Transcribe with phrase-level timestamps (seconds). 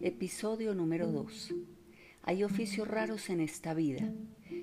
[0.00, 1.54] Episodio número 2.
[2.24, 4.12] Hay oficios raros en esta vida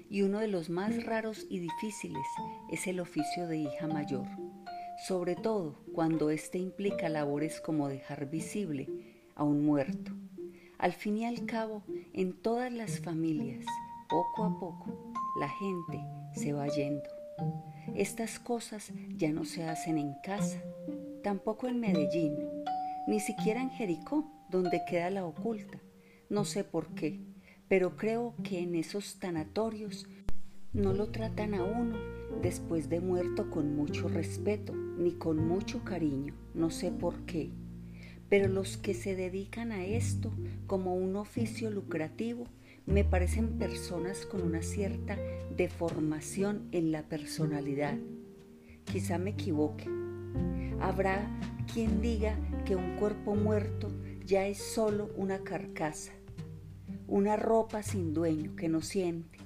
[0.07, 2.27] y uno de los más raros y difíciles
[2.71, 4.27] es el oficio de hija mayor,
[5.07, 8.87] sobre todo cuando éste implica labores como dejar visible
[9.33, 10.11] a un muerto.
[10.77, 11.81] Al fin y al cabo,
[12.13, 13.65] en todas las familias,
[14.09, 15.99] poco a poco, la gente
[16.35, 17.09] se va yendo.
[17.95, 20.61] Estas cosas ya no se hacen en casa,
[21.23, 22.52] tampoco en Medellín,
[23.07, 25.79] ni siquiera en Jericó, donde queda la oculta.
[26.29, 27.19] No sé por qué,
[27.67, 30.07] pero creo que en esos tanatorios
[30.73, 31.97] no lo tratan a uno
[32.41, 37.51] después de muerto con mucho respeto, ni con mucho cariño, no sé por qué.
[38.29, 40.31] Pero los que se dedican a esto
[40.65, 42.45] como un oficio lucrativo
[42.85, 45.17] me parecen personas con una cierta
[45.55, 47.97] deformación en la personalidad.
[48.85, 49.85] Quizá me equivoque.
[50.81, 51.29] Habrá
[51.71, 53.91] quien diga que un cuerpo muerto
[54.25, 56.13] ya es solo una carcasa,
[57.07, 59.39] una ropa sin dueño que no siente,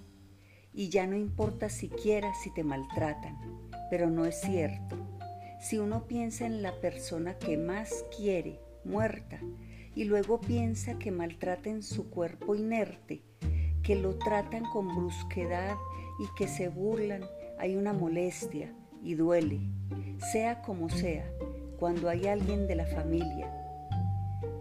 [0.73, 3.37] y ya no importa siquiera si te maltratan,
[3.89, 4.95] pero no es cierto.
[5.59, 9.39] Si uno piensa en la persona que más quiere, muerta,
[9.95, 13.23] y luego piensa que maltraten su cuerpo inerte,
[13.81, 15.75] que lo tratan con brusquedad
[16.19, 17.23] y que se burlan,
[17.57, 18.71] hay una molestia
[19.03, 19.59] y duele,
[20.31, 21.27] sea como sea,
[21.77, 23.53] cuando hay alguien de la familia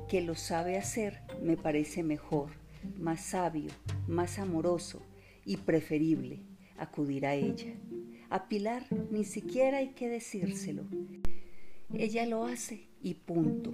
[0.09, 2.51] que lo sabe hacer, me parece mejor,
[2.99, 3.71] más sabio,
[4.07, 5.03] más amoroso
[5.45, 6.43] y preferible
[6.79, 7.75] acudir a ella.
[8.29, 10.85] A Pilar ni siquiera hay que decírselo.
[11.93, 13.73] Ella lo hace y punto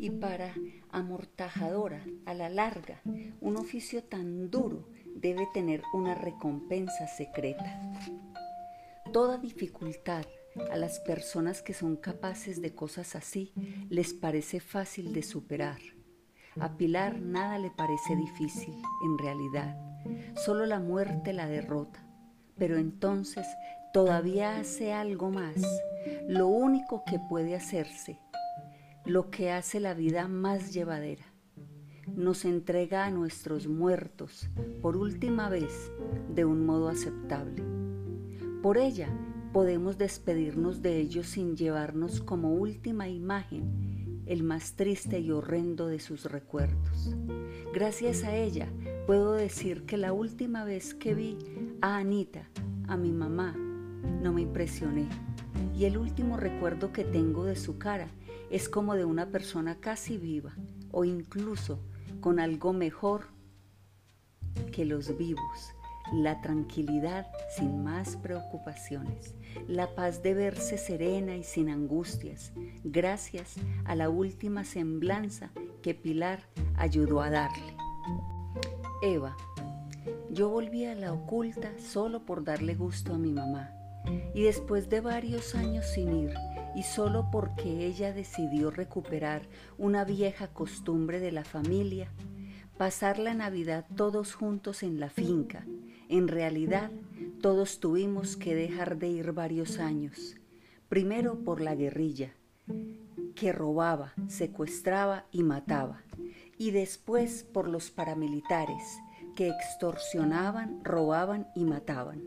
[0.00, 0.54] y para
[0.90, 3.02] amortajadora a la larga,
[3.40, 7.80] un oficio tan duro debe tener una recompensa secreta.
[9.12, 10.24] Toda dificultad
[10.70, 13.52] a las personas que son capaces de cosas así
[13.88, 15.80] les parece fácil de superar.
[16.58, 18.74] A Pilar nada le parece difícil,
[19.04, 19.76] en realidad.
[20.34, 22.04] Solo la muerte la derrota.
[22.58, 23.46] Pero entonces
[23.92, 25.56] todavía hace algo más.
[26.26, 28.18] Lo único que puede hacerse
[29.04, 31.24] lo que hace la vida más llevadera.
[32.14, 34.48] Nos entrega a nuestros muertos
[34.82, 35.90] por última vez
[36.34, 37.64] de un modo aceptable.
[38.62, 39.08] Por ella
[39.52, 45.98] podemos despedirnos de ellos sin llevarnos como última imagen el más triste y horrendo de
[45.98, 47.16] sus recuerdos.
[47.74, 48.68] Gracias a ella
[49.06, 51.36] puedo decir que la última vez que vi
[51.80, 52.48] a Anita,
[52.86, 53.56] a mi mamá,
[54.22, 55.08] no me impresioné.
[55.76, 58.08] Y el último recuerdo que tengo de su cara
[58.50, 60.54] es como de una persona casi viva
[60.92, 61.80] o incluso
[62.20, 63.22] con algo mejor
[64.72, 65.74] que los vivos,
[66.12, 67.26] la tranquilidad
[67.56, 69.34] sin más preocupaciones,
[69.68, 72.52] la paz de verse serena y sin angustias,
[72.84, 73.54] gracias
[73.84, 75.50] a la última semblanza
[75.82, 76.40] que Pilar
[76.76, 77.76] ayudó a darle.
[79.02, 79.36] Eva,
[80.30, 83.70] yo volví a la oculta solo por darle gusto a mi mamá,
[84.34, 86.34] y después de varios años sin ir,
[86.74, 89.42] y solo porque ella decidió recuperar
[89.78, 92.12] una vieja costumbre de la familia,
[92.76, 95.66] pasar la Navidad todos juntos en la finca.
[96.10, 96.90] En realidad,
[97.40, 100.34] todos tuvimos que dejar de ir varios años.
[100.88, 102.32] Primero por la guerrilla,
[103.36, 106.02] que robaba, secuestraba y mataba.
[106.58, 108.98] Y después por los paramilitares,
[109.36, 112.22] que extorsionaban, robaban y mataban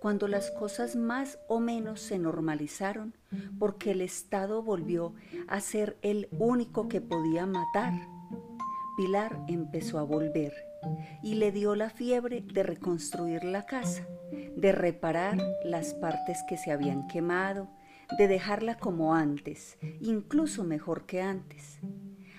[0.00, 3.14] cuando las cosas más o menos se normalizaron,
[3.58, 5.14] porque el Estado volvió
[5.48, 7.94] a ser el único que podía matar.
[8.98, 10.52] Pilar empezó a volver
[11.22, 14.06] y le dio la fiebre de reconstruir la casa,
[14.56, 17.68] de reparar las partes que se habían quemado,
[18.18, 21.78] de dejarla como antes, incluso mejor que antes,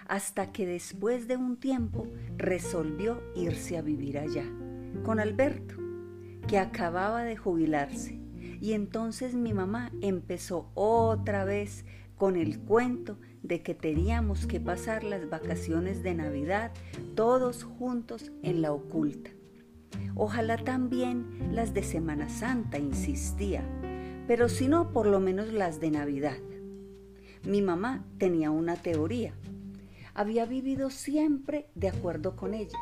[0.08, 2.08] hasta que después de un tiempo
[2.38, 4.46] resolvió irse a vivir allá,
[5.04, 5.76] con Alberto
[6.48, 8.20] que acababa de jubilarse.
[8.62, 11.86] Y entonces mi mamá empezó otra vez
[12.18, 16.72] con el cuento de que teníamos que pasar las vacaciones de Navidad
[17.16, 19.32] todos juntos en la oculta.
[20.16, 23.64] Ojalá también las de Semana Santa, insistía,
[24.28, 26.38] pero si no, por lo menos las de Navidad.
[27.44, 29.34] Mi mamá tenía una teoría.
[30.14, 32.80] Había vivido siempre de acuerdo con ella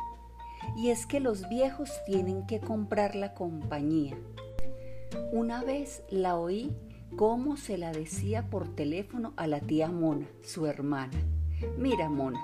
[0.76, 4.16] y es que los viejos tienen que comprar la compañía.
[5.32, 6.72] Una vez la oí
[7.16, 11.18] como se la decía por teléfono a la tía Mona, su hermana.
[11.78, 12.40] Mira, Mona,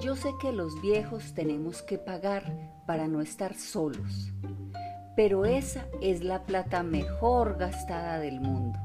[0.00, 4.32] yo sé que los viejos tenemos que pagar para no estar solos,
[5.16, 8.78] pero esa es la plata mejor gastada del mundo.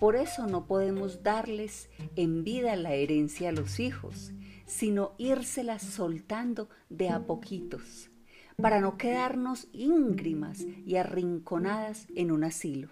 [0.00, 4.32] Por eso no podemos darles en vida la herencia a los hijos,
[4.66, 8.10] sino írselas soltando de a poquitos,
[8.56, 12.88] para no quedarnos íngrimas y arrinconadas en un asilo.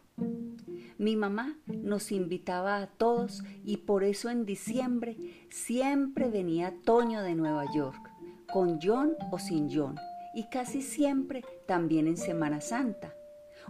[0.98, 5.16] Mi mamá nos invitaba a todos y por eso en diciembre
[5.48, 8.10] siempre venía Toño de Nueva York,
[8.52, 9.96] con John o sin John,
[10.34, 13.14] y casi siempre también en Semana Santa,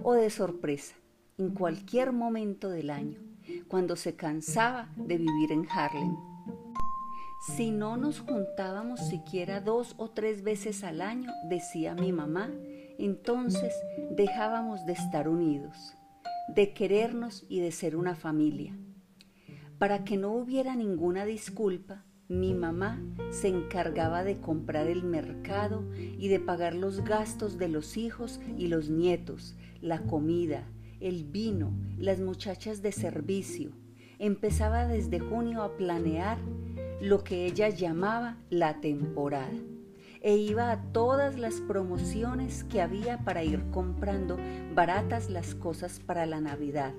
[0.03, 0.95] o de sorpresa,
[1.37, 3.21] en cualquier momento del año,
[3.69, 6.17] cuando se cansaba de vivir en Harlem.
[7.57, 12.51] Si no nos juntábamos siquiera dos o tres veces al año, decía mi mamá,
[12.99, 13.75] entonces
[14.11, 15.98] dejábamos de estar unidos,
[16.49, 18.77] de querernos y de ser una familia.
[19.79, 23.01] Para que no hubiera ninguna disculpa, mi mamá
[23.31, 28.67] se encargaba de comprar el mercado y de pagar los gastos de los hijos y
[28.67, 30.67] los nietos, la comida,
[31.01, 33.71] el vino, las muchachas de servicio.
[34.19, 36.39] Empezaba desde junio a planear
[37.01, 39.53] lo que ella llamaba la temporada
[40.23, 44.37] e iba a todas las promociones que había para ir comprando
[44.75, 46.95] baratas las cosas para la Navidad.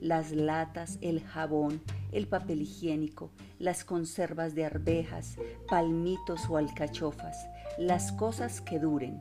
[0.00, 1.80] Las latas, el jabón,
[2.12, 5.36] el papel higiénico, las conservas de arvejas,
[5.68, 7.36] palmitos o alcachofas,
[7.78, 9.20] las cosas que duren.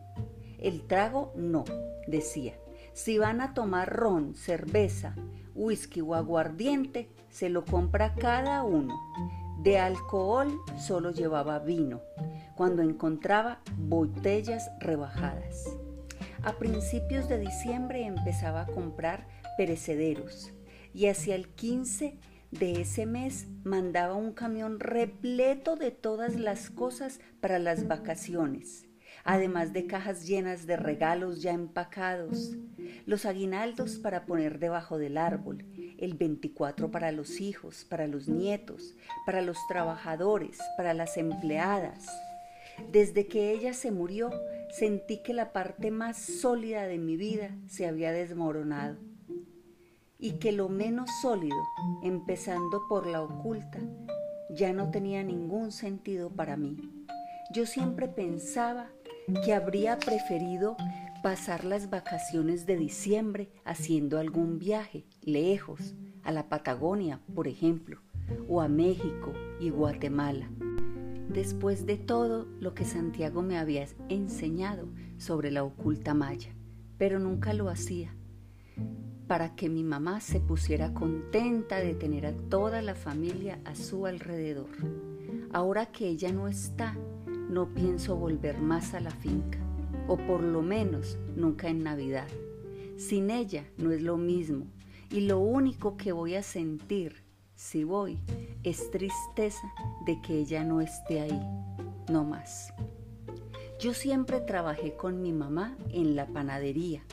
[0.60, 1.66] El trago no,
[2.08, 2.54] decía.
[2.94, 5.16] Si van a tomar ron, cerveza,
[5.54, 8.96] whisky o aguardiente, se lo compra cada uno.
[9.68, 12.02] De alcohol solo llevaba vino,
[12.56, 15.66] cuando encontraba botellas rebajadas.
[16.42, 19.28] A principios de diciembre empezaba a comprar
[19.58, 20.54] perecederos
[20.94, 22.18] y hacia el 15
[22.52, 28.87] de ese mes mandaba un camión repleto de todas las cosas para las vacaciones
[29.28, 32.56] además de cajas llenas de regalos ya empacados,
[33.06, 35.66] los aguinaldos para poner debajo del árbol,
[35.98, 38.96] el 24 para los hijos, para los nietos,
[39.26, 42.08] para los trabajadores, para las empleadas.
[42.90, 44.32] Desde que ella se murió,
[44.70, 48.96] sentí que la parte más sólida de mi vida se había desmoronado
[50.18, 51.62] y que lo menos sólido,
[52.02, 53.80] empezando por la oculta,
[54.52, 56.78] ya no tenía ningún sentido para mí.
[57.50, 58.88] Yo siempre pensaba
[59.44, 60.78] que habría preferido
[61.22, 68.02] pasar las vacaciones de diciembre haciendo algún viaje lejos, a la Patagonia, por ejemplo,
[68.48, 70.50] o a México y Guatemala.
[71.30, 74.88] Después de todo lo que Santiago me había enseñado
[75.18, 76.54] sobre la oculta maya,
[76.98, 78.16] pero nunca lo hacía,
[79.28, 84.06] para que mi mamá se pusiera contenta de tener a toda la familia a su
[84.06, 84.70] alrededor.
[85.52, 86.98] Ahora que ella no está,
[87.50, 89.60] no pienso volver más a la finca,
[90.08, 92.28] o por lo menos nunca en Navidad.
[92.98, 94.66] Sin ella no es lo mismo,
[95.10, 97.24] y lo único que voy a sentir
[97.56, 98.20] si voy
[98.64, 99.74] es tristeza
[100.06, 101.42] de que ella no esté ahí,
[102.10, 102.74] no más.
[103.80, 107.04] Yo siempre trabajé con mi mamá en la panadería,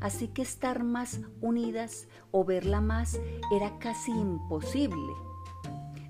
[0.00, 3.18] así que estar más unidas o verla más
[3.50, 5.12] era casi imposible.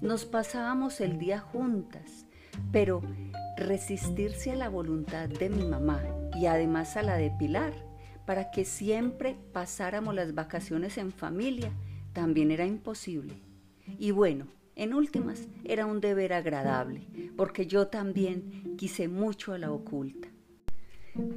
[0.00, 2.26] Nos pasábamos el día juntas,
[2.72, 3.00] pero
[3.56, 6.02] resistirse a la voluntad de mi mamá
[6.34, 7.72] y además a la de Pilar,
[8.26, 11.72] para que siempre pasáramos las vacaciones en familia,
[12.12, 13.34] también era imposible.
[13.98, 17.06] Y bueno, en últimas, era un deber agradable,
[17.36, 20.28] porque yo también quise mucho a la oculta.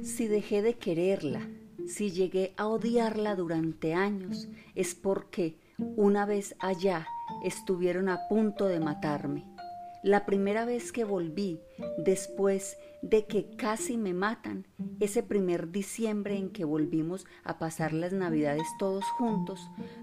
[0.02, 1.46] Si dejé de quererla,
[1.86, 7.06] si llegué a odiarla durante años, es porque una vez allá
[7.44, 9.55] estuvieron a punto de matarme
[10.02, 11.60] la primera vez que volví,
[11.98, 14.66] después de que casi me matan,
[15.00, 19.60] ese primer diciembre en que volvimos a pasar las navidades todos juntos,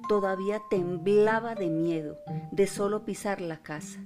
[0.08, 2.18] todavía temblaba de miedo
[2.52, 4.00] de solo pisar la casa,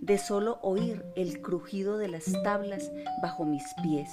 [0.00, 2.90] de solo oír el crujido de las tablas
[3.22, 4.10] bajo mis pies.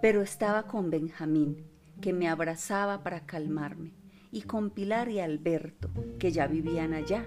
[0.00, 1.68] Pero estaba con Benjamín,
[2.00, 3.92] que me abrazaba para calmarme,
[4.32, 7.26] y con Pilar y Alberto, que ya vivían allá,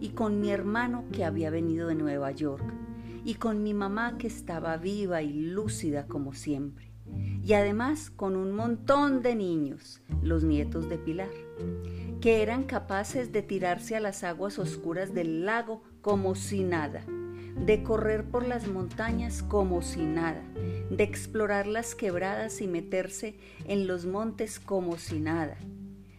[0.00, 2.64] y con mi hermano que había venido de Nueva York,
[3.24, 6.92] y con mi mamá que estaba viva y lúcida como siempre,
[7.42, 11.30] y además con un montón de niños, los nietos de Pilar,
[12.20, 17.04] que eran capaces de tirarse a las aguas oscuras del lago como si nada,
[17.66, 20.42] de correr por las montañas como si nada,
[20.90, 25.56] de explorar las quebradas y meterse en los montes como si nada.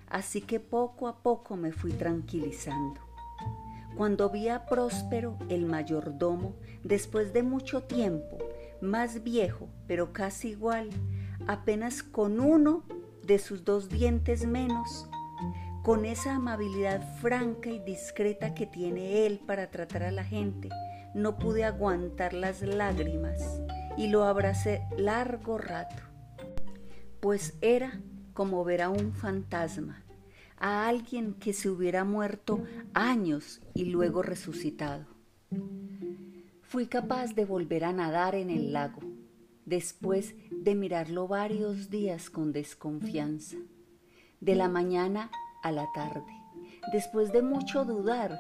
[0.10, 3.02] Así que poco a poco me fui tranquilizando.
[3.96, 8.38] Cuando vi a Próspero, el mayordomo, después de mucho tiempo,
[8.80, 10.90] más viejo, pero casi igual,
[11.48, 12.84] apenas con uno
[13.24, 15.10] de sus dos dientes menos,
[15.84, 20.70] con esa amabilidad franca y discreta que tiene él para tratar a la gente,
[21.16, 23.62] no pude aguantar las lágrimas
[23.98, 26.04] y lo abracé largo rato,
[27.20, 28.00] pues era
[28.38, 30.04] como ver a un fantasma,
[30.60, 32.64] a alguien que se hubiera muerto
[32.94, 35.08] años y luego resucitado.
[36.62, 39.02] Fui capaz de volver a nadar en el lago,
[39.66, 43.58] después de mirarlo varios días con desconfianza,
[44.40, 45.32] de la mañana
[45.64, 46.32] a la tarde,
[46.94, 48.40] después de mucho dudar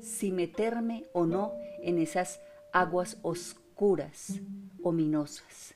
[0.00, 1.52] si meterme o no
[1.84, 2.40] en esas
[2.72, 4.40] aguas oscuras,
[4.82, 5.74] ominosas.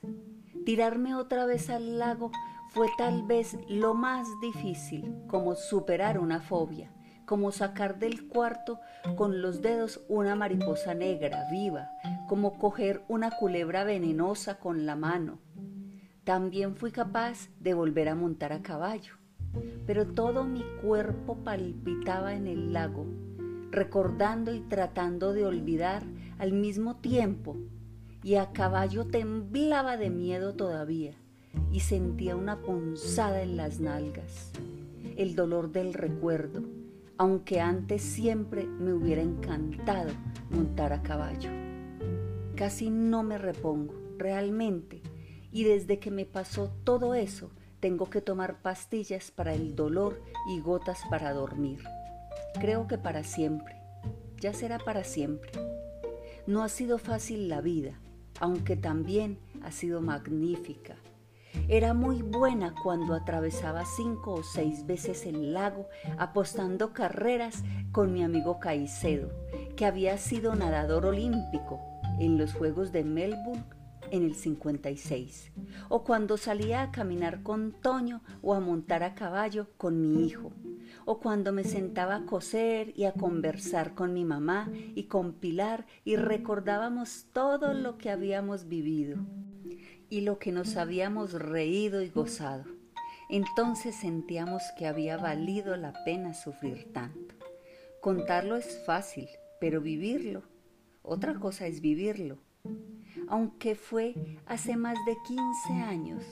[0.65, 2.33] Tirarme otra vez al lago
[2.69, 6.91] fue tal vez lo más difícil, como superar una fobia,
[7.25, 8.79] como sacar del cuarto
[9.15, 11.89] con los dedos una mariposa negra viva,
[12.27, 15.39] como coger una culebra venenosa con la mano.
[16.23, 19.15] También fui capaz de volver a montar a caballo,
[19.87, 23.07] pero todo mi cuerpo palpitaba en el lago,
[23.71, 26.03] recordando y tratando de olvidar
[26.37, 27.57] al mismo tiempo,
[28.21, 31.15] y a caballo temblaba de miedo todavía
[31.71, 34.51] y sentía una punzada en las nalgas,
[35.17, 36.63] el dolor del recuerdo,
[37.17, 40.11] aunque antes siempre me hubiera encantado
[40.49, 41.49] montar a caballo.
[42.55, 45.01] Casi no me repongo, realmente,
[45.51, 50.59] y desde que me pasó todo eso, tengo que tomar pastillas para el dolor y
[50.59, 51.79] gotas para dormir.
[52.59, 53.75] Creo que para siempre,
[54.41, 55.51] ya será para siempre.
[56.47, 57.99] No ha sido fácil la vida,
[58.39, 60.95] aunque también ha sido magnífica
[61.67, 65.87] era muy buena cuando atravesaba cinco o seis veces el lago
[66.17, 69.29] apostando carreras con mi amigo Caicedo,
[69.75, 71.79] que había sido nadador olímpico
[72.19, 73.63] en los Juegos de Melbourne
[74.11, 75.51] en el 56,
[75.87, 80.51] o cuando salía a caminar con Toño o a montar a caballo con mi hijo,
[81.05, 85.85] o cuando me sentaba a coser y a conversar con mi mamá y con Pilar
[86.03, 89.17] y recordábamos todo lo que habíamos vivido
[90.09, 92.65] y lo que nos habíamos reído y gozado.
[93.29, 97.35] Entonces sentíamos que había valido la pena sufrir tanto.
[98.01, 99.27] Contarlo es fácil,
[99.59, 100.43] pero vivirlo,
[101.03, 102.39] otra cosa es vivirlo.
[103.27, 106.23] Aunque fue hace más de 15 años,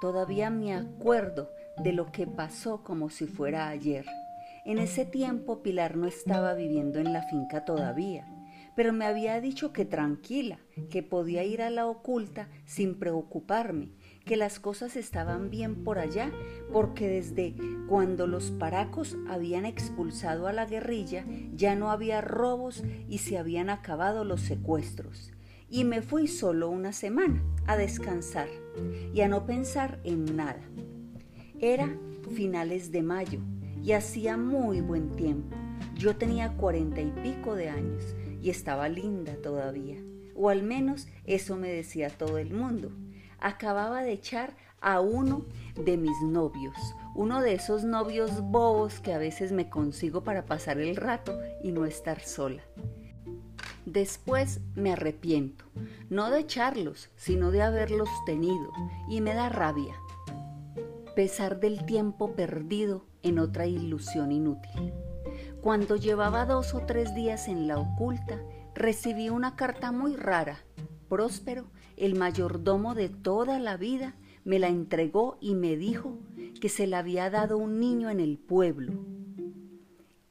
[0.00, 1.50] todavía me acuerdo
[1.82, 4.06] de lo que pasó como si fuera ayer.
[4.64, 8.26] En ese tiempo Pilar no estaba viviendo en la finca todavía
[8.80, 10.58] pero me había dicho que tranquila,
[10.88, 13.92] que podía ir a la oculta sin preocuparme,
[14.24, 16.32] que las cosas estaban bien por allá,
[16.72, 17.54] porque desde
[17.88, 23.68] cuando los paracos habían expulsado a la guerrilla ya no había robos y se habían
[23.68, 25.30] acabado los secuestros.
[25.68, 28.48] Y me fui solo una semana a descansar
[29.12, 30.62] y a no pensar en nada.
[31.58, 31.98] Era
[32.34, 33.40] finales de mayo
[33.84, 35.54] y hacía muy buen tiempo.
[35.96, 39.98] Yo tenía cuarenta y pico de años y estaba linda todavía,
[40.34, 42.90] o al menos eso me decía todo el mundo.
[43.38, 45.44] Acababa de echar a uno
[45.76, 46.76] de mis novios,
[47.14, 51.72] uno de esos novios bobos que a veces me consigo para pasar el rato y
[51.72, 52.62] no estar sola.
[53.86, 55.64] Después me arrepiento,
[56.10, 58.70] no de echarlos, sino de haberlos tenido,
[59.08, 59.94] y me da rabia.
[61.16, 64.92] Pesar del tiempo perdido en otra ilusión inútil.
[65.62, 68.42] Cuando llevaba dos o tres días en la oculta,
[68.74, 70.64] recibí una carta muy rara.
[71.10, 71.66] Próspero,
[71.98, 76.16] el mayordomo de toda la vida, me la entregó y me dijo
[76.62, 78.94] que se la había dado un niño en el pueblo.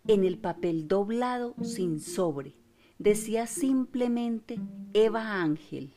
[0.08, 2.56] En el papel doblado sin sobre
[2.98, 4.60] decía simplemente
[4.94, 5.94] Eva Ángel,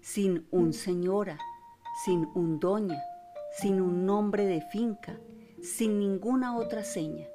[0.00, 1.36] sin un señora,
[2.04, 3.02] sin un doña,
[3.58, 5.18] sin un nombre de finca,
[5.60, 7.26] sin ninguna otra seña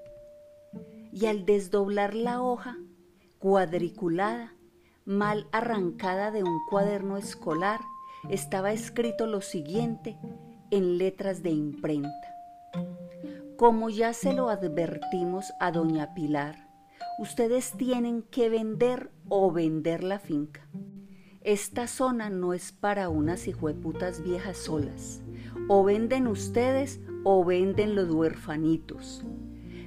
[1.16, 2.78] y al desdoblar la hoja,
[3.40, 4.54] cuadriculada,
[5.06, 7.80] mal arrancada de un cuaderno escolar,
[8.30, 10.18] estaba escrito lo siguiente
[10.72, 12.36] en letras de imprenta.
[13.56, 16.68] Como ya se lo advertimos a doña Pilar,
[17.18, 20.68] ustedes tienen que vender o vender la finca.
[21.40, 25.22] Esta zona no es para unas hijueputas viejas solas.
[25.70, 29.24] O venden ustedes o venden los huerfanitos.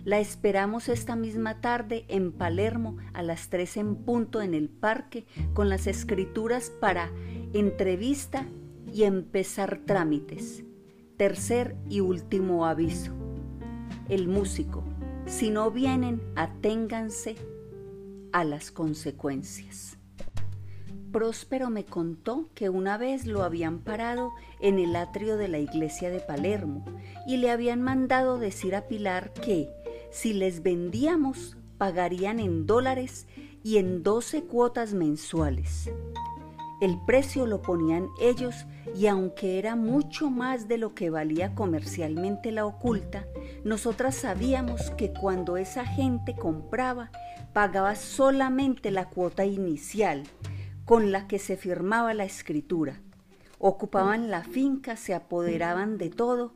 [0.09, 5.27] La esperamos esta misma tarde en Palermo a las 3 en punto en el parque
[5.53, 7.13] con las escrituras para
[7.53, 8.47] entrevista
[8.91, 10.65] y empezar trámites.
[11.19, 13.13] Tercer y último aviso.
[14.09, 14.83] El músico,
[15.27, 17.37] si no vienen, aténganse
[18.33, 19.99] a las consecuencias.
[21.13, 26.11] Próspero me contó que una vez lo habían parado en el atrio de la iglesia
[26.11, 26.85] de Palermo
[27.27, 29.71] y le habían mandado decir a Pilar que,
[30.11, 33.27] si les vendíamos pagarían en dólares
[33.63, 35.91] y en 12 cuotas mensuales.
[36.81, 38.55] El precio lo ponían ellos
[38.97, 43.27] y aunque era mucho más de lo que valía comercialmente la oculta,
[43.65, 47.11] nosotras sabíamos que cuando esa gente compraba,
[47.53, 50.23] pagaba solamente la cuota inicial
[50.85, 53.01] con la que se firmaba la escritura.
[53.59, 56.55] Ocupaban la finca, se apoderaban de todo,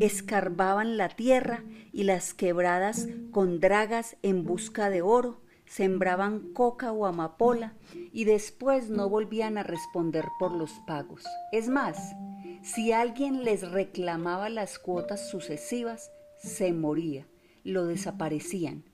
[0.00, 7.06] escarbaban la tierra y las quebradas con dragas en busca de oro, sembraban coca o
[7.06, 7.74] amapola
[8.12, 11.24] y después no volvían a responder por los pagos.
[11.52, 12.14] Es más,
[12.62, 17.26] si alguien les reclamaba las cuotas sucesivas, se moría,
[17.62, 18.84] lo desaparecían.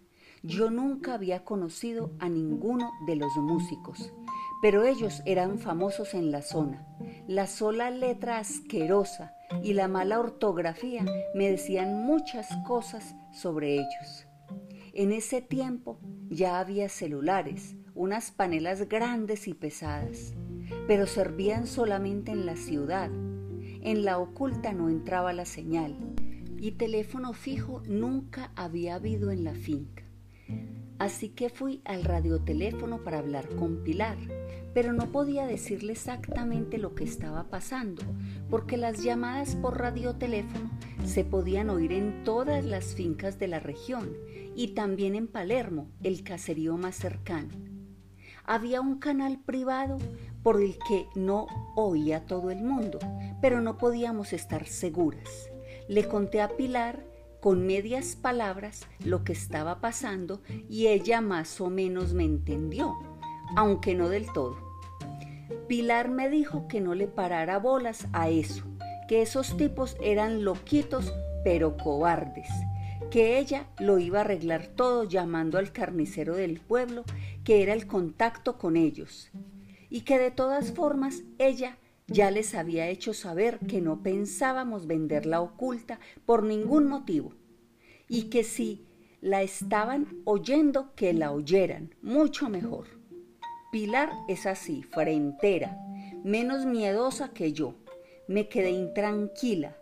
[0.43, 4.13] Yo nunca había conocido a ninguno de los músicos,
[4.61, 6.87] pero ellos eran famosos en la zona.
[7.27, 14.27] La sola letra asquerosa y la mala ortografía me decían muchas cosas sobre ellos.
[14.93, 15.99] En ese tiempo
[16.29, 20.35] ya había celulares, unas panelas grandes y pesadas,
[20.87, 23.11] pero servían solamente en la ciudad.
[23.83, 25.97] En la oculta no entraba la señal
[26.59, 30.05] y teléfono fijo nunca había habido en la finca.
[31.01, 34.19] Así que fui al radioteléfono para hablar con Pilar,
[34.75, 38.03] pero no podía decirle exactamente lo que estaba pasando,
[38.51, 40.71] porque las llamadas por radioteléfono
[41.07, 44.11] se podían oír en todas las fincas de la región
[44.55, 47.49] y también en Palermo, el caserío más cercano.
[48.45, 49.97] Había un canal privado
[50.43, 52.99] por el que no oía todo el mundo,
[53.41, 55.49] pero no podíamos estar seguras.
[55.89, 57.03] Le conté a Pilar
[57.41, 62.95] con medias palabras lo que estaba pasando y ella más o menos me entendió,
[63.57, 64.57] aunque no del todo.
[65.67, 68.65] Pilar me dijo que no le parara bolas a eso,
[69.09, 72.49] que esos tipos eran loquitos pero cobardes,
[73.11, 77.05] que ella lo iba a arreglar todo llamando al carnicero del pueblo,
[77.45, 79.31] que era el contacto con ellos,
[79.89, 81.79] y que de todas formas ella
[82.11, 87.33] ya les había hecho saber que no pensábamos venderla oculta por ningún motivo,
[88.09, 88.85] y que si
[89.21, 92.89] la estaban oyendo, que la oyeran, mucho mejor.
[93.71, 95.79] Pilar es así, frentera,
[96.25, 97.77] menos miedosa que yo.
[98.27, 99.77] Me quedé intranquila,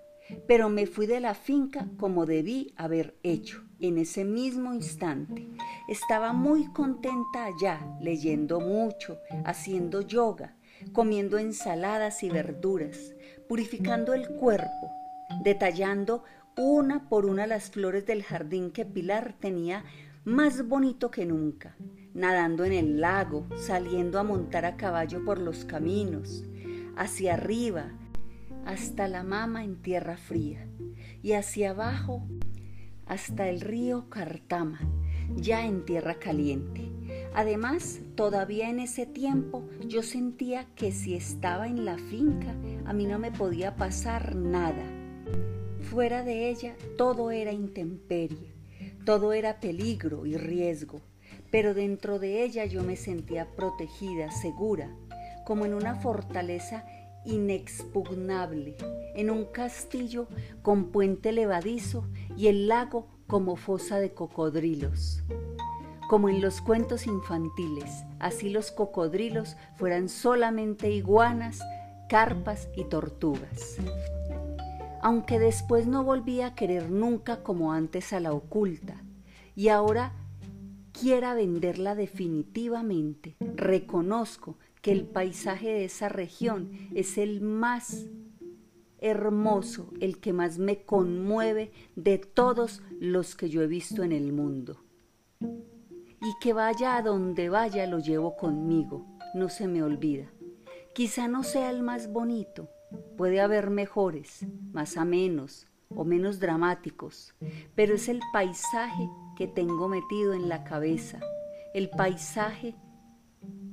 [0.47, 5.49] pero me fui de la finca como debí haber hecho en ese mismo instante.
[5.88, 10.58] Estaba muy contenta allá, leyendo mucho, haciendo yoga,
[10.93, 13.14] comiendo ensaladas y verduras,
[13.49, 14.91] purificando el cuerpo,
[15.43, 16.25] detallando
[16.57, 19.85] una por una las flores del jardín que Pilar tenía
[20.25, 21.77] más bonito que nunca,
[22.14, 26.45] nadando en el lago, saliendo a montar a caballo por los caminos,
[26.97, 27.93] hacia arriba,
[28.67, 30.67] hasta la mama en tierra fría
[31.23, 32.27] y hacia abajo
[33.07, 34.81] hasta el río Cartama,
[35.37, 36.91] ya en tierra caliente.
[37.35, 43.05] Además, todavía en ese tiempo yo sentía que si estaba en la finca a mí
[43.07, 44.83] no me podía pasar nada.
[45.91, 48.55] Fuera de ella todo era intemperie,
[49.05, 51.01] todo era peligro y riesgo,
[51.51, 54.91] pero dentro de ella yo me sentía protegida, segura,
[55.45, 56.85] como en una fortaleza
[57.25, 58.77] inexpugnable,
[59.14, 60.29] en un castillo
[60.62, 65.23] con puente levadizo y el lago como fosa de cocodrilos.
[66.09, 71.61] Como en los cuentos infantiles, así los cocodrilos fueran solamente iguanas,
[72.09, 73.77] carpas y tortugas.
[75.03, 79.05] Aunque después no volví a querer nunca como antes a la oculta,
[79.55, 80.12] y ahora
[80.99, 88.07] quiera venderla definitivamente, reconozco que el paisaje de esa región es el más
[89.01, 94.33] hermoso, el que más me conmueve de todos los que yo he visto en el
[94.33, 94.81] mundo.
[95.41, 100.27] Y que vaya a donde vaya lo llevo conmigo, no se me olvida.
[100.95, 102.69] Quizá no sea el más bonito,
[103.17, 107.35] puede haber mejores, más amenos o menos dramáticos,
[107.75, 111.21] pero es el paisaje que tengo metido en la cabeza,
[111.73, 112.75] el paisaje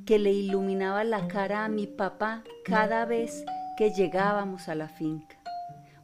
[0.05, 3.43] que le iluminaba la cara a mi papá cada vez
[3.77, 5.37] que llegábamos a la finca.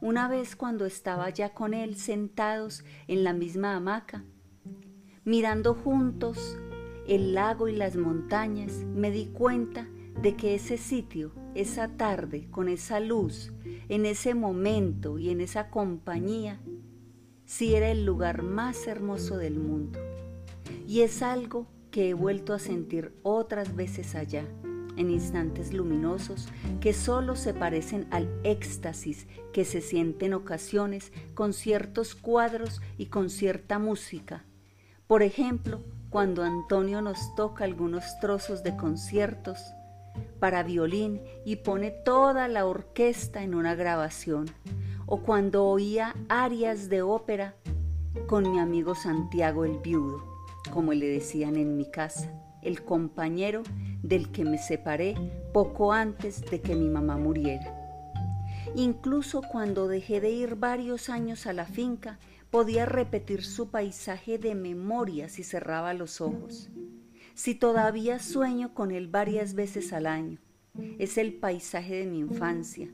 [0.00, 4.24] Una vez cuando estaba ya con él sentados en la misma hamaca,
[5.24, 6.58] mirando juntos
[7.06, 9.88] el lago y las montañas, me di cuenta
[10.20, 13.52] de que ese sitio, esa tarde, con esa luz,
[13.88, 16.60] en ese momento y en esa compañía,
[17.44, 19.98] sí era el lugar más hermoso del mundo.
[20.86, 24.46] Y es algo que he vuelto a sentir otras veces allá,
[24.96, 26.48] en instantes luminosos
[26.80, 33.06] que solo se parecen al éxtasis que se siente en ocasiones con ciertos cuadros y
[33.06, 34.44] con cierta música,
[35.06, 39.58] Por ejemplo, cuando Antonio nos toca algunos trozos de conciertos
[40.38, 44.46] para violín y pone toda la orquesta en una grabación,
[45.06, 47.54] o cuando oía arias de ópera
[48.26, 50.22] con mi amigo Santiago el viudo,
[50.72, 52.30] como le decían en mi casa,
[52.62, 53.62] el compañero
[54.02, 55.14] del que me separé
[55.52, 57.78] poco antes de que mi mamá muriera.
[58.74, 62.18] Incluso cuando dejé de ir varios años a la finca,
[62.50, 66.70] podía repetir su paisaje de memoria si cerraba los ojos.
[67.34, 70.38] Si todavía sueño con él varias veces al año,
[70.98, 72.88] es el paisaje de mi infancia,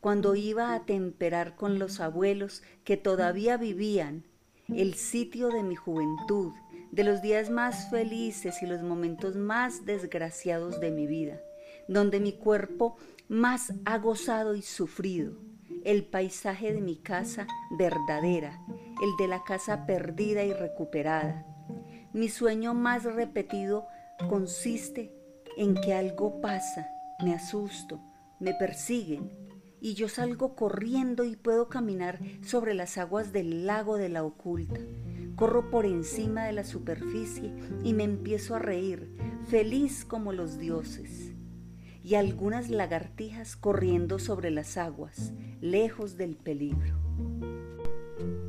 [0.00, 4.24] cuando iba a temperar con los abuelos que todavía vivían,
[4.68, 6.52] el sitio de mi juventud,
[6.94, 11.40] de los días más felices y los momentos más desgraciados de mi vida,
[11.88, 15.32] donde mi cuerpo más ha gozado y sufrido,
[15.82, 18.60] el paisaje de mi casa verdadera,
[19.02, 21.44] el de la casa perdida y recuperada.
[22.12, 23.88] Mi sueño más repetido
[24.28, 25.12] consiste
[25.56, 26.86] en que algo pasa,
[27.24, 28.00] me asusto,
[28.38, 29.32] me persiguen
[29.80, 34.78] y yo salgo corriendo y puedo caminar sobre las aguas del lago de la oculta.
[35.36, 39.16] Corro por encima de la superficie y me empiezo a reír,
[39.48, 41.32] feliz como los dioses
[42.04, 46.94] y algunas lagartijas corriendo sobre las aguas, lejos del peligro.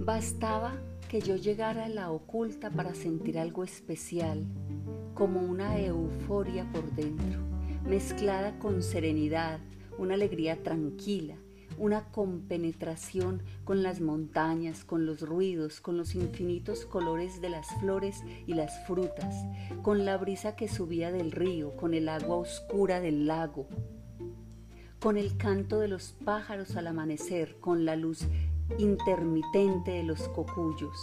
[0.01, 0.75] Bastaba
[1.09, 4.45] que yo llegara a la oculta para sentir algo especial,
[5.13, 7.39] como una euforia por dentro,
[7.87, 9.59] mezclada con serenidad,
[9.97, 11.35] una alegría tranquila,
[11.77, 18.23] una compenetración con las montañas, con los ruidos, con los infinitos colores de las flores
[18.47, 19.35] y las frutas,
[19.81, 23.67] con la brisa que subía del río, con el agua oscura del lago,
[24.99, 28.25] con el canto de los pájaros al amanecer, con la luz
[28.79, 30.97] intermitente de los cocuyos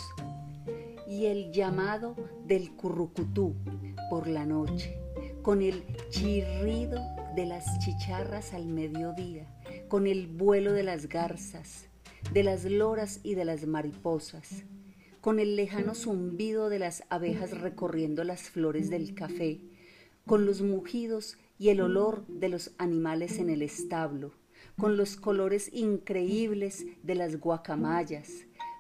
[1.07, 3.55] y el llamado del currucutú
[4.09, 4.99] por la noche,
[5.43, 7.01] con el chirrido
[7.37, 9.47] de las chicharras al mediodía,
[9.93, 11.85] con el vuelo de las garzas,
[12.33, 14.65] de las loras y de las mariposas,
[15.21, 19.61] con el lejano zumbido de las abejas recorriendo las flores del café,
[20.25, 24.33] con los mugidos y el olor de los animales en el establo,
[24.79, 28.31] con los colores increíbles de las guacamayas,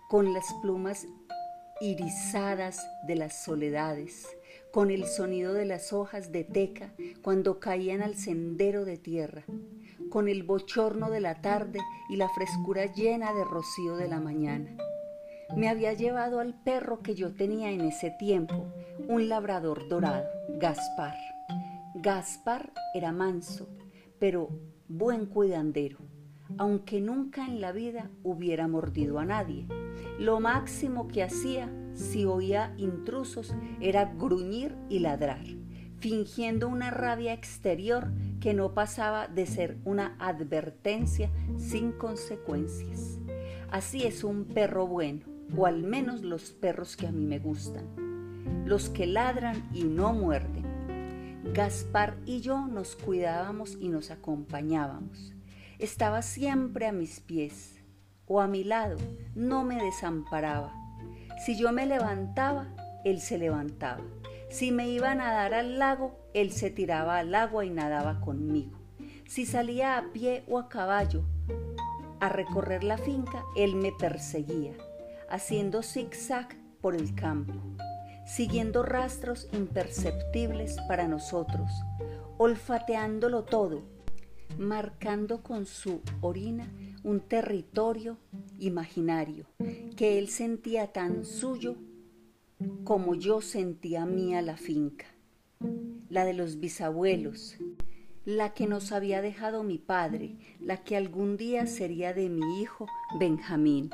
[0.09, 1.07] con las plumas
[1.83, 4.27] irisadas de las soledades,
[4.71, 9.45] con el sonido de las hojas de teca cuando caían al sendero de tierra,
[10.13, 14.77] con el bochorno de la tarde y la frescura llena de rocío de la mañana.
[15.57, 18.67] Me había llevado al perro que yo tenía en ese tiempo,
[19.09, 20.27] un labrador dorado,
[20.61, 21.17] Gaspar.
[21.95, 23.71] Gaspar era manso,
[24.19, 24.51] pero
[24.87, 25.97] buen cuidandero,
[26.59, 29.67] aunque nunca en la vida hubiera mordido a nadie.
[30.19, 35.47] Lo máximo que hacía si oía intrusos era gruñir y ladrar,
[36.03, 38.11] fingiendo una rabia exterior
[38.41, 43.19] que no pasaba de ser una advertencia sin consecuencias.
[43.71, 45.25] Así es un perro bueno,
[45.57, 50.13] o al menos los perros que a mí me gustan, los que ladran y no
[50.13, 50.65] muerden.
[51.55, 55.33] Gaspar y yo nos cuidábamos y nos acompañábamos.
[55.79, 57.77] Estaba siempre a mis pies
[58.27, 58.97] o a mi lado,
[59.37, 60.75] no me desamparaba.
[61.47, 62.67] Si yo me levantaba,
[63.05, 64.03] él se levantaba.
[64.53, 68.79] Si me iba a nadar al lago, él se tiraba al agua y nadaba conmigo.
[69.27, 71.25] Si salía a pie o a caballo
[72.21, 74.75] a recorrer la finca, él me perseguía,
[75.31, 77.55] haciendo zigzag por el campo,
[78.27, 81.73] siguiendo rastros imperceptibles para nosotros,
[82.37, 83.81] olfateándolo todo,
[84.59, 86.71] marcando con su orina
[87.03, 88.19] un territorio
[88.59, 89.47] imaginario
[89.97, 91.77] que él sentía tan suyo
[92.85, 95.07] como yo sentía mía la finca,
[96.09, 97.57] la de los bisabuelos,
[98.25, 102.87] la que nos había dejado mi padre, la que algún día sería de mi hijo
[103.19, 103.91] Benjamín.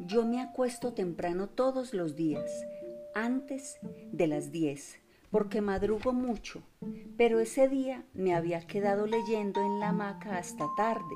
[0.00, 2.50] Yo me acuesto temprano todos los días,
[3.14, 3.78] antes
[4.12, 4.98] de las diez,
[5.30, 6.62] porque madrugo mucho,
[7.16, 11.14] pero ese día me había quedado leyendo en la hamaca hasta tarde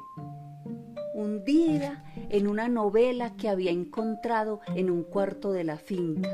[1.18, 6.30] hundida en una novela que había encontrado en un cuarto de la finca,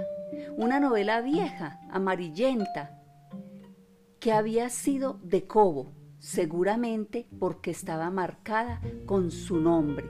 [0.59, 3.01] una novela vieja, amarillenta,
[4.21, 10.05] que había sido de Cobo, seguramente porque estaba marcada con su nombre,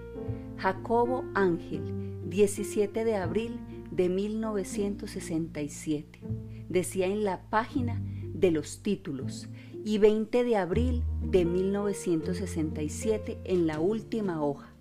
[0.56, 3.60] Jacobo Ángel, 17 de abril
[3.92, 6.20] de 1967.
[6.68, 8.02] Decía en la página
[8.34, 9.48] de los títulos,
[9.84, 14.74] y 20 de abril de 1967 en la última hoja.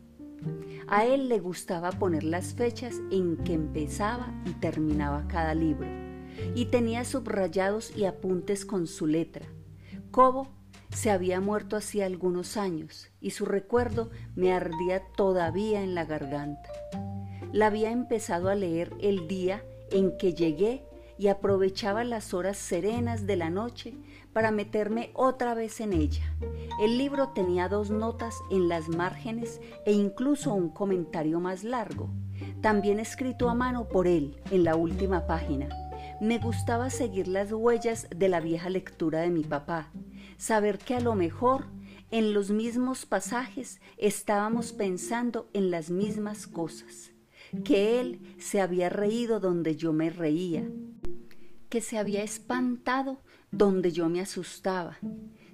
[0.88, 5.88] A él le gustaba poner las fechas en que empezaba y terminaba cada libro,
[6.56, 9.46] y tenía subrayados y apuntes con su letra.
[10.12, 10.48] Cobo
[10.90, 16.70] se había muerto hacía algunos años y su recuerdo me ardía todavía en la garganta.
[17.52, 20.84] La había empezado a leer el día en que llegué
[21.18, 23.96] y aprovechaba las horas serenas de la noche
[24.34, 26.36] para meterme otra vez en ella.
[26.82, 32.10] El libro tenía dos notas en las márgenes e incluso un comentario más largo,
[32.62, 35.70] también escrito a mano por él en la última página.
[36.20, 39.92] Me gustaba seguir las huellas de la vieja lectura de mi papá,
[40.38, 41.66] saber que a lo mejor
[42.12, 47.12] en los mismos pasajes estábamos pensando en las mismas cosas,
[47.64, 50.64] que él se había reído donde yo me reía,
[51.70, 53.20] que se había espantado
[53.54, 54.98] donde yo me asustaba.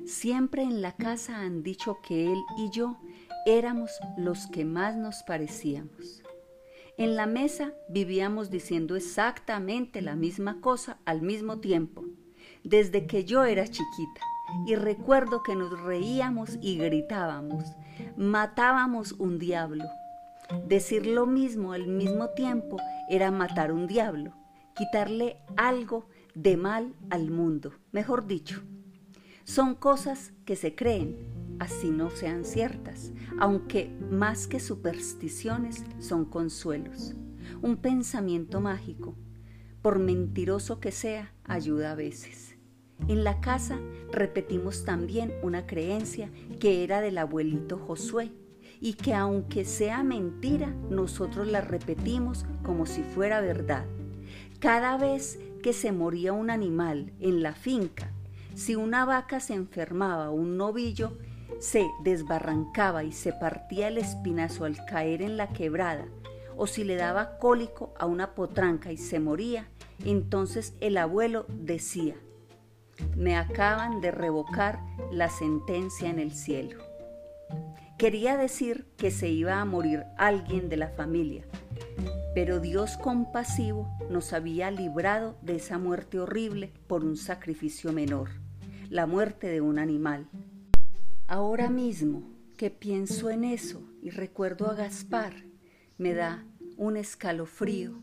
[0.05, 2.97] Siempre en la casa han dicho que él y yo
[3.45, 6.23] éramos los que más nos parecíamos.
[6.97, 12.05] En la mesa vivíamos diciendo exactamente la misma cosa al mismo tiempo,
[12.63, 14.21] desde que yo era chiquita.
[14.65, 17.65] Y recuerdo que nos reíamos y gritábamos,
[18.17, 19.85] matábamos un diablo.
[20.65, 22.77] Decir lo mismo al mismo tiempo
[23.09, 24.33] era matar un diablo
[24.79, 28.61] quitarle algo de mal al mundo, mejor dicho.
[29.43, 31.17] Son cosas que se creen,
[31.59, 37.15] así no sean ciertas, aunque más que supersticiones son consuelos.
[37.61, 39.15] Un pensamiento mágico,
[39.81, 42.55] por mentiroso que sea, ayuda a veces.
[43.07, 43.79] En la casa
[44.11, 48.31] repetimos también una creencia que era del abuelito Josué
[48.81, 53.85] y que aunque sea mentira, nosotros la repetimos como si fuera verdad.
[54.59, 58.11] Cada vez que se moría un animal en la finca,
[58.55, 61.17] si una vaca se enfermaba o un novillo
[61.59, 66.05] se desbarrancaba y se partía el espinazo al caer en la quebrada,
[66.55, 69.67] o si le daba cólico a una potranca y se moría,
[70.05, 72.15] entonces el abuelo decía,
[73.15, 74.79] me acaban de revocar
[75.11, 76.79] la sentencia en el cielo.
[77.97, 81.43] Quería decir que se iba a morir alguien de la familia,
[82.33, 88.29] pero Dios compasivo nos había librado de esa muerte horrible por un sacrificio menor,
[88.89, 90.27] la muerte de un animal.
[91.27, 92.23] Ahora mismo
[92.57, 95.33] que pienso en eso y recuerdo a Gaspar,
[95.97, 96.45] me da
[96.77, 97.99] un escalofrío.